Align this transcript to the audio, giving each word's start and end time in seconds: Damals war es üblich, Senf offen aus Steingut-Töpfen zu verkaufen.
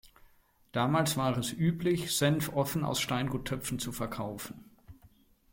Damals 0.71 1.15
war 1.15 1.37
es 1.37 1.53
üblich, 1.53 2.11
Senf 2.17 2.49
offen 2.55 2.83
aus 2.83 3.01
Steingut-Töpfen 3.01 3.77
zu 3.77 3.91
verkaufen. 3.91 4.71